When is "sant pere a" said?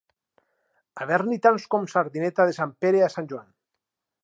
2.59-3.13